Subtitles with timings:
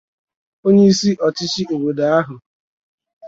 [0.67, 2.35] onyeisi ọchịchị obodo ahụ